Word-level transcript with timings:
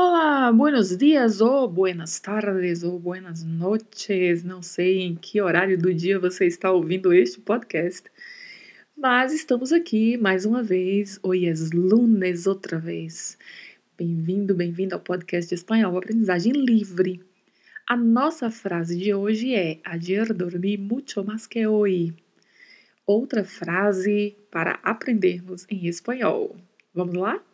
Olá, 0.00 0.52
buenos 0.52 0.96
dias 0.96 1.40
ou 1.40 1.66
buenas 1.66 2.20
tardes 2.20 2.84
ou 2.84 3.00
buenas 3.00 3.42
noches. 3.42 4.44
Não 4.44 4.62
sei 4.62 5.00
em 5.00 5.16
que 5.16 5.40
horário 5.40 5.76
do 5.76 5.92
dia 5.92 6.20
você 6.20 6.46
está 6.46 6.70
ouvindo 6.70 7.12
este 7.12 7.40
podcast, 7.40 8.08
mas 8.96 9.32
estamos 9.32 9.72
aqui 9.72 10.16
mais 10.16 10.46
uma 10.46 10.62
vez. 10.62 11.18
Hoje 11.20 11.48
é 11.48 11.54
lunes 11.74 12.46
outra 12.46 12.78
vez. 12.78 13.36
Bem-vindo, 13.98 14.54
bem-vindo 14.54 14.94
ao 14.94 15.00
podcast 15.00 15.48
de 15.48 15.56
espanhol 15.56 15.98
Aprendizagem 15.98 16.52
Livre. 16.52 17.20
A 17.84 17.96
nossa 17.96 18.52
frase 18.52 18.96
de 18.96 19.12
hoje 19.12 19.52
é: 19.52 19.80
Ayer 19.84 20.32
dormi 20.32 20.76
mucho 20.76 21.24
más 21.24 21.44
que 21.44 21.66
hoy. 21.66 22.14
Outra 23.04 23.42
frase 23.42 24.36
para 24.48 24.78
aprendermos 24.80 25.66
em 25.68 25.88
espanhol. 25.88 26.56
Vamos 26.94 27.16
lá? 27.16 27.47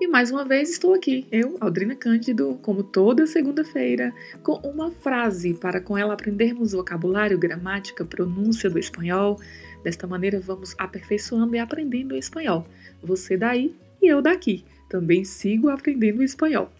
E 0.00 0.06
mais 0.06 0.30
uma 0.30 0.44
vez 0.44 0.70
estou 0.70 0.94
aqui, 0.94 1.26
eu, 1.32 1.56
Aldrina 1.60 1.96
Cândido, 1.96 2.56
como 2.62 2.84
toda 2.84 3.26
segunda-feira, 3.26 4.14
com 4.44 4.52
uma 4.58 4.92
frase 4.92 5.54
para 5.54 5.80
com 5.80 5.98
ela 5.98 6.14
aprendermos 6.14 6.70
vocabulário, 6.70 7.36
gramática, 7.36 8.04
pronúncia 8.04 8.70
do 8.70 8.78
espanhol. 8.78 9.40
Desta 9.82 10.06
maneira 10.06 10.38
vamos 10.38 10.76
aperfeiçoando 10.78 11.56
e 11.56 11.58
aprendendo 11.58 12.12
o 12.12 12.18
espanhol. 12.18 12.64
Você 13.02 13.36
daí 13.36 13.74
e 14.00 14.06
eu 14.06 14.22
daqui. 14.22 14.64
Também 14.88 15.24
sigo 15.24 15.68
aprendendo 15.68 16.22
espanhol. 16.22 16.70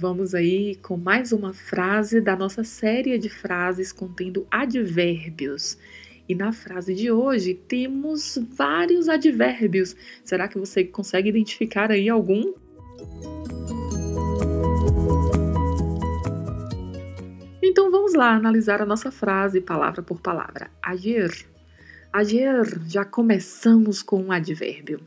Vamos 0.00 0.34
aí 0.34 0.76
com 0.76 0.96
mais 0.96 1.30
uma 1.30 1.52
frase 1.52 2.22
da 2.22 2.34
nossa 2.34 2.64
série 2.64 3.18
de 3.18 3.28
frases 3.28 3.92
contendo 3.92 4.46
advérbios. 4.50 5.76
E 6.26 6.34
na 6.34 6.54
frase 6.54 6.94
de 6.94 7.10
hoje 7.10 7.52
temos 7.52 8.38
vários 8.56 9.10
advérbios. 9.10 9.94
Será 10.24 10.48
que 10.48 10.58
você 10.58 10.84
consegue 10.84 11.28
identificar 11.28 11.90
aí 11.90 12.08
algum? 12.08 12.54
Então 17.62 17.90
vamos 17.90 18.14
lá 18.14 18.34
analisar 18.34 18.80
a 18.80 18.86
nossa 18.86 19.10
frase 19.10 19.60
palavra 19.60 20.02
por 20.02 20.18
palavra. 20.18 20.70
Ayer. 20.82 21.30
Ayer, 22.10 22.80
já 22.88 23.04
começamos 23.04 24.02
com 24.02 24.22
um 24.22 24.32
advérbio, 24.32 24.98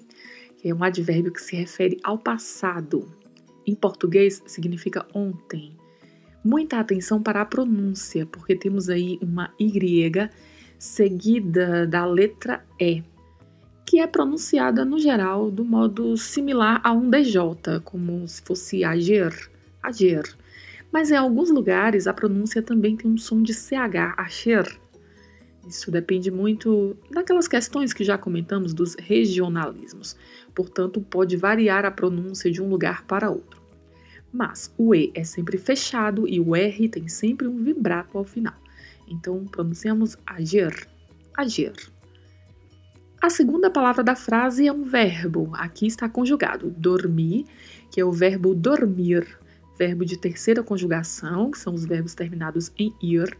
que 0.57 0.69
é 0.69 0.75
um 0.75 0.83
advérbio 0.83 1.33
que 1.33 1.41
se 1.41 1.55
refere 1.55 1.99
ao 2.03 2.19
passado, 2.19 3.22
em 3.65 3.75
português 3.75 4.41
significa 4.45 5.05
ontem. 5.13 5.75
Muita 6.43 6.79
atenção 6.79 7.21
para 7.21 7.41
a 7.41 7.45
pronúncia, 7.45 8.25
porque 8.25 8.55
temos 8.55 8.89
aí 8.89 9.17
uma 9.21 9.53
Y 9.57 10.29
seguida 10.77 11.87
da 11.87 12.05
letra 12.05 12.65
E, 12.77 13.01
que 13.85 13.99
é 13.99 14.07
pronunciada 14.07 14.83
no 14.83 14.99
geral 14.99 15.49
do 15.49 15.63
modo 15.63 16.17
similar 16.17 16.81
a 16.83 16.91
um 16.91 17.09
DJ, 17.09 17.79
como 17.83 18.27
se 18.27 18.41
fosse 18.41 18.83
ager, 18.83 19.49
ager. 19.81 20.23
Mas 20.91 21.09
em 21.09 21.15
alguns 21.15 21.49
lugares 21.49 22.05
a 22.05 22.13
pronúncia 22.13 22.61
também 22.61 22.97
tem 22.97 23.09
um 23.09 23.17
som 23.17 23.41
de 23.41 23.53
CH, 23.53 24.13
acher. 24.17 24.82
Isso 25.67 25.89
depende 25.89 26.29
muito 26.29 26.97
daquelas 27.09 27.47
questões 27.47 27.93
que 27.93 28.03
já 28.03 28.17
comentamos 28.17 28.73
dos 28.73 28.95
regionalismos. 28.95 30.15
Portanto, 30.53 31.01
pode 31.01 31.37
variar 31.37 31.85
a 31.85 31.91
pronúncia 31.91 32.51
de 32.51 32.61
um 32.61 32.69
lugar 32.69 33.05
para 33.05 33.29
outro. 33.29 33.61
Mas 34.31 34.73
o 34.77 34.93
E 34.93 35.11
é 35.15 35.23
sempre 35.23 35.57
fechado 35.57 36.27
e 36.27 36.39
o 36.39 36.55
R 36.55 36.89
tem 36.89 37.07
sempre 37.07 37.47
um 37.47 37.63
vibrato 37.63 38.17
ao 38.17 38.25
final. 38.25 38.55
Então, 39.07 39.45
pronunciamos 39.45 40.17
agir, 40.25 40.87
agir. 41.35 41.73
A 43.21 43.29
segunda 43.29 43.69
palavra 43.69 44.03
da 44.03 44.15
frase 44.15 44.67
é 44.67 44.73
um 44.73 44.83
verbo. 44.83 45.49
Aqui 45.53 45.87
está 45.87 46.09
conjugado 46.09 46.69
dormir, 46.71 47.45
que 47.89 48.01
é 48.01 48.03
o 48.03 48.11
verbo 48.11 48.53
dormir, 48.53 49.25
verbo 49.77 50.03
de 50.03 50.17
terceira 50.17 50.61
conjugação, 50.61 51.49
que 51.49 51.57
são 51.57 51.73
os 51.73 51.85
verbos 51.85 52.13
terminados 52.13 52.71
em 52.77 52.93
ir, 53.01 53.37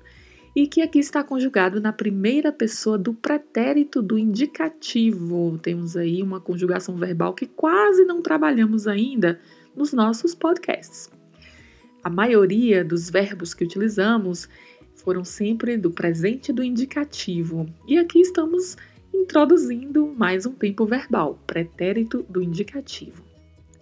e 0.56 0.68
que 0.68 0.82
aqui 0.82 1.00
está 1.00 1.24
conjugado 1.24 1.82
na 1.82 1.92
primeira 1.92 2.52
pessoa 2.52 2.98
do 2.98 3.14
pretérito 3.14 4.02
do 4.02 4.18
indicativo. 4.18 5.58
Temos 5.62 5.98
aí 5.98 6.22
uma 6.22 6.40
conjugação 6.40 6.96
verbal 6.96 7.34
que 7.34 7.48
quase 7.48 8.06
não 8.06 8.22
trabalhamos 8.22 8.88
ainda 8.88 9.40
nos 9.76 9.92
nossos 9.92 10.36
podcasts. 10.36 11.10
A 12.04 12.10
maioria 12.10 12.84
dos 12.84 13.10
verbos 13.10 13.54
que 13.54 13.64
utilizamos 13.64 14.48
foram 14.96 15.24
sempre 15.24 15.78
do 15.78 15.90
presente 15.90 16.54
do 16.54 16.64
indicativo, 16.64 17.66
e 17.88 17.98
aqui 17.98 18.20
estamos 18.20 18.78
introduzindo 19.14 20.14
mais 20.16 20.46
um 20.46 20.54
tempo 20.54 20.86
verbal, 20.86 21.40
pretérito 21.48 22.24
do 22.30 22.42
indicativo. 22.42 23.24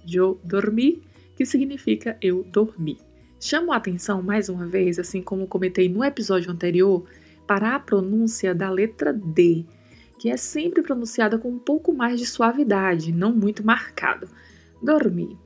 Eu 0.09 0.39
dormi, 0.43 1.01
que 1.35 1.45
significa 1.45 2.17
eu 2.21 2.43
dormi. 2.43 2.97
Chamo 3.43 3.73
a 3.73 3.77
atenção 3.77 4.21
mais 4.21 4.49
uma 4.49 4.67
vez, 4.67 4.99
assim 4.99 5.19
como 5.19 5.47
comentei 5.47 5.89
no 5.89 6.03
episódio 6.03 6.51
anterior, 6.51 7.03
para 7.47 7.73
a 7.73 7.79
pronúncia 7.79 8.53
da 8.53 8.69
letra 8.69 9.11
D, 9.11 9.65
que 10.19 10.29
é 10.29 10.37
sempre 10.37 10.83
pronunciada 10.83 11.39
com 11.39 11.49
um 11.49 11.57
pouco 11.57 11.91
mais 11.91 12.19
de 12.19 12.27
suavidade, 12.27 13.11
não 13.11 13.33
muito 13.33 13.65
marcado. 13.65 14.29
Dormi. 14.79 15.39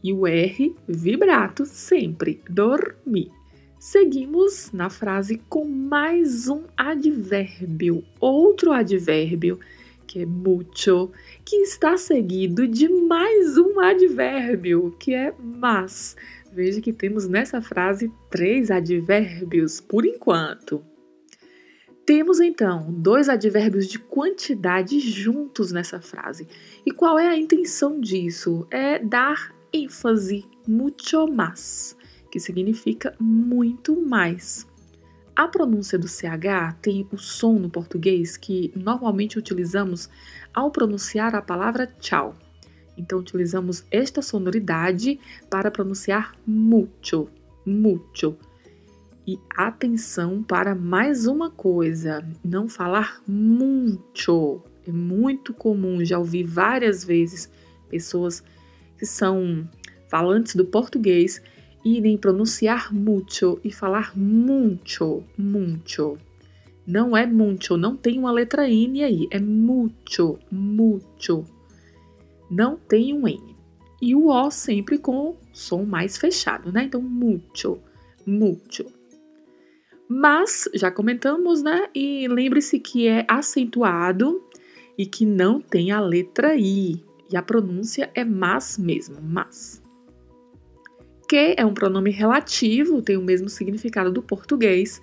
E 0.00 0.12
o 0.12 0.28
R, 0.28 0.76
vibrato, 0.86 1.66
sempre. 1.66 2.40
Dormi. 2.48 3.32
Seguimos 3.80 4.70
na 4.72 4.88
frase 4.88 5.42
com 5.48 5.64
mais 5.64 6.46
um 6.46 6.62
advérbio, 6.76 8.04
outro 8.20 8.70
advérbio, 8.70 9.58
que 10.06 10.20
é 10.20 10.26
mucho, 10.26 11.10
que 11.44 11.56
está 11.56 11.96
seguido 11.96 12.68
de 12.68 12.88
mais 12.88 13.58
um 13.58 13.80
advérbio, 13.80 14.94
que 15.00 15.12
é 15.12 15.34
mas. 15.42 16.14
Veja 16.54 16.80
que 16.80 16.92
temos 16.92 17.26
nessa 17.26 17.60
frase 17.60 18.12
três 18.30 18.70
advérbios 18.70 19.80
por 19.80 20.06
enquanto. 20.06 20.84
Temos 22.06 22.38
então 22.38 22.92
dois 22.92 23.28
advérbios 23.28 23.88
de 23.88 23.98
quantidade 23.98 25.00
juntos 25.00 25.72
nessa 25.72 26.00
frase. 26.00 26.46
E 26.86 26.92
qual 26.92 27.18
é 27.18 27.26
a 27.26 27.36
intenção 27.36 27.98
disso? 27.98 28.68
É 28.70 29.00
dar 29.00 29.52
ênfase, 29.72 30.44
mucho 30.64 31.26
más, 31.26 31.96
que 32.30 32.38
significa 32.38 33.16
muito 33.18 34.00
mais. 34.00 34.64
A 35.34 35.48
pronúncia 35.48 35.98
do 35.98 36.06
CH 36.06 36.78
tem 36.80 37.08
o 37.10 37.18
som 37.18 37.54
no 37.54 37.68
português 37.68 38.36
que 38.36 38.72
normalmente 38.76 39.40
utilizamos 39.40 40.08
ao 40.54 40.70
pronunciar 40.70 41.34
a 41.34 41.42
palavra 41.42 41.88
tchau. 41.98 42.36
Então, 42.96 43.18
utilizamos 43.18 43.84
esta 43.90 44.22
sonoridade 44.22 45.18
para 45.50 45.70
pronunciar 45.70 46.34
mucho, 46.46 47.28
mucho. 47.66 48.36
E 49.26 49.38
atenção 49.56 50.42
para 50.42 50.74
mais 50.74 51.26
uma 51.26 51.50
coisa: 51.50 52.26
não 52.44 52.68
falar 52.68 53.22
muito. 53.26 54.62
É 54.86 54.92
muito 54.92 55.54
comum, 55.54 56.04
já 56.04 56.18
ouvi 56.18 56.42
várias 56.42 57.04
vezes 57.04 57.50
pessoas 57.88 58.44
que 58.98 59.06
são 59.06 59.66
falantes 60.08 60.54
do 60.54 60.66
português 60.66 61.40
irem 61.84 62.18
pronunciar 62.18 62.92
mucho 62.92 63.58
e 63.64 63.72
falar 63.72 64.16
muito, 64.16 65.24
muito. 65.38 66.18
Não 66.86 67.16
é 67.16 67.26
muito, 67.26 67.78
não 67.78 67.96
tem 67.96 68.18
uma 68.18 68.30
letra 68.30 68.68
N 68.68 69.02
aí, 69.02 69.26
é 69.30 69.40
mucho, 69.40 70.38
mucho 70.50 71.46
não 72.50 72.76
tem 72.76 73.12
um 73.12 73.26
N. 73.26 73.54
E 74.00 74.14
o 74.14 74.28
O 74.28 74.50
sempre 74.50 74.98
com 74.98 75.36
som 75.52 75.84
mais 75.84 76.16
fechado, 76.16 76.70
né? 76.70 76.84
Então, 76.84 77.00
mucho, 77.00 77.78
mucho. 78.26 78.84
Mas, 80.08 80.68
já 80.74 80.90
comentamos, 80.90 81.62
né? 81.62 81.88
E 81.94 82.28
lembre-se 82.28 82.78
que 82.78 83.06
é 83.06 83.24
acentuado 83.26 84.42
e 84.98 85.06
que 85.06 85.24
não 85.24 85.60
tem 85.60 85.90
a 85.90 86.00
letra 86.00 86.54
I. 86.54 87.02
E 87.30 87.36
a 87.36 87.42
pronúncia 87.42 88.10
é 88.14 88.24
mas 88.24 88.76
mesmo, 88.76 89.16
mas. 89.22 89.82
Que 91.28 91.54
é 91.56 91.64
um 91.64 91.72
pronome 91.72 92.10
relativo, 92.10 93.00
tem 93.00 93.16
o 93.16 93.22
mesmo 93.22 93.48
significado 93.48 94.12
do 94.12 94.22
português. 94.22 95.00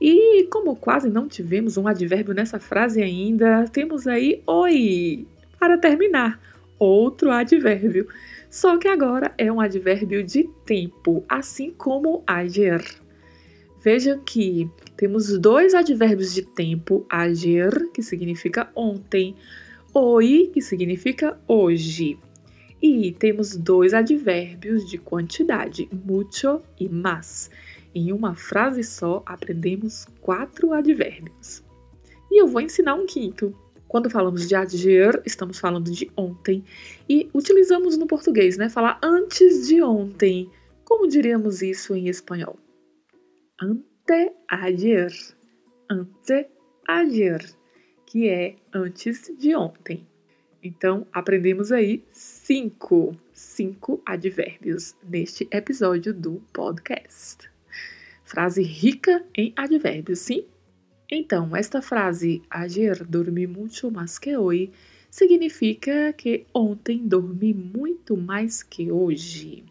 E 0.00 0.44
como 0.50 0.74
quase 0.74 1.08
não 1.08 1.28
tivemos 1.28 1.76
um 1.76 1.86
advérbio 1.86 2.34
nessa 2.34 2.58
frase 2.58 3.02
ainda, 3.02 3.66
temos 3.68 4.06
aí 4.06 4.42
oi 4.46 5.26
para 5.58 5.78
terminar 5.78 6.40
outro 6.80 7.30
advérbio, 7.30 8.08
só 8.48 8.78
que 8.78 8.88
agora 8.88 9.32
é 9.38 9.52
um 9.52 9.60
advérbio 9.60 10.24
de 10.24 10.44
tempo, 10.64 11.24
assim 11.28 11.70
como 11.70 12.24
ayer. 12.26 12.82
Vejam 13.82 14.18
que 14.24 14.68
temos 14.96 15.38
dois 15.38 15.74
advérbios 15.74 16.34
de 16.34 16.42
tempo, 16.42 17.06
ayer, 17.08 17.88
que 17.92 18.02
significa 18.02 18.70
ontem, 18.74 19.36
hoy, 19.94 20.50
que 20.52 20.60
significa 20.60 21.38
hoje. 21.46 22.18
E 22.82 23.12
temos 23.12 23.56
dois 23.56 23.94
advérbios 23.94 24.88
de 24.88 24.98
quantidade, 24.98 25.88
mucho 25.92 26.60
e 26.78 26.88
mas. 26.88 27.50
Em 27.94 28.12
uma 28.12 28.34
frase 28.34 28.82
só, 28.82 29.22
aprendemos 29.26 30.06
quatro 30.20 30.72
advérbios. 30.72 31.62
E 32.30 32.40
eu 32.40 32.46
vou 32.46 32.60
ensinar 32.60 32.94
um 32.94 33.06
quinto. 33.06 33.54
Quando 33.90 34.08
falamos 34.08 34.46
de 34.46 34.54
ayer, 34.54 35.20
estamos 35.26 35.58
falando 35.58 35.90
de 35.90 36.08
ontem 36.16 36.62
e 37.08 37.28
utilizamos 37.34 37.96
no 37.96 38.06
português, 38.06 38.56
né? 38.56 38.68
Falar 38.68 39.00
antes 39.02 39.66
de 39.66 39.82
ontem. 39.82 40.48
Como 40.84 41.08
diríamos 41.08 41.60
isso 41.60 41.96
em 41.96 42.06
espanhol? 42.06 42.56
Anteayer. 43.60 45.12
Anteayer, 45.90 47.44
que 48.06 48.28
é 48.28 48.54
antes 48.72 49.28
de 49.36 49.56
ontem. 49.56 50.06
Então, 50.62 51.04
aprendemos 51.12 51.72
aí 51.72 52.04
cinco, 52.12 53.16
cinco 53.32 54.00
advérbios 54.06 54.94
neste 55.02 55.48
episódio 55.50 56.14
do 56.14 56.40
podcast. 56.52 57.50
Frase 58.22 58.62
rica 58.62 59.26
em 59.36 59.52
advérbios, 59.56 60.20
sim? 60.20 60.46
Então, 61.12 61.56
esta 61.56 61.82
frase, 61.82 62.40
ayer 62.48 63.04
dormi 63.04 63.44
mucho 63.44 63.90
más 63.90 64.16
que 64.16 64.36
hoy, 64.36 64.70
significa 65.10 66.12
que 66.12 66.46
ontem 66.54 67.04
dormi 67.04 67.52
muito 67.52 68.16
mais 68.16 68.62
que 68.62 68.92
hoje. 68.92 69.64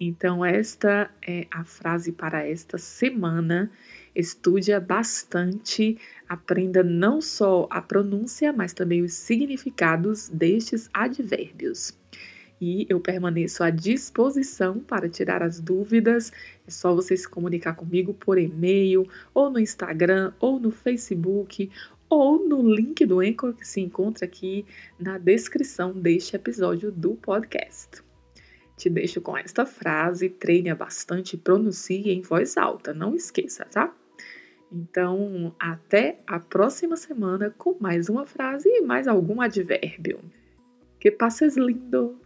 Então, 0.00 0.44
esta 0.44 1.08
é 1.22 1.46
a 1.52 1.62
frase 1.62 2.10
para 2.10 2.44
esta 2.44 2.78
semana. 2.78 3.70
Estude 4.12 4.76
bastante, 4.80 5.96
aprenda 6.28 6.82
não 6.82 7.20
só 7.20 7.68
a 7.70 7.80
pronúncia, 7.80 8.52
mas 8.52 8.72
também 8.72 9.02
os 9.02 9.12
significados 9.12 10.28
destes 10.30 10.90
advérbios 10.92 11.96
e 12.60 12.86
eu 12.88 13.00
permaneço 13.00 13.64
à 13.64 13.70
disposição 13.70 14.78
para 14.80 15.08
tirar 15.08 15.42
as 15.42 15.60
dúvidas. 15.60 16.30
É 16.66 16.70
só 16.70 16.94
você 16.94 17.16
se 17.16 17.28
comunicar 17.28 17.74
comigo 17.74 18.12
por 18.12 18.38
e-mail, 18.38 19.08
ou 19.32 19.50
no 19.50 19.58
Instagram, 19.58 20.32
ou 20.38 20.60
no 20.60 20.70
Facebook, 20.70 21.70
ou 22.08 22.46
no 22.46 22.68
link 22.68 23.06
do 23.06 23.20
Anchor 23.20 23.54
que 23.54 23.66
se 23.66 23.80
encontra 23.80 24.26
aqui 24.26 24.66
na 24.98 25.16
descrição 25.16 25.92
deste 25.92 26.36
episódio 26.36 26.90
do 26.90 27.14
podcast. 27.14 28.02
Te 28.76 28.90
deixo 28.90 29.20
com 29.20 29.36
esta 29.36 29.64
frase, 29.64 30.28
treine 30.28 30.74
bastante 30.74 31.34
e 31.34 31.38
pronuncie 31.38 32.10
em 32.10 32.20
voz 32.20 32.56
alta, 32.56 32.92
não 32.92 33.14
esqueça, 33.14 33.64
tá? 33.66 33.94
Então, 34.72 35.54
até 35.58 36.20
a 36.26 36.38
próxima 36.38 36.96
semana 36.96 37.54
com 37.56 37.76
mais 37.80 38.08
uma 38.08 38.24
frase 38.26 38.68
e 38.68 38.80
mais 38.80 39.08
algum 39.08 39.40
advérbio. 39.40 40.20
Que 40.98 41.10
passes 41.10 41.56
lindo! 41.56 42.19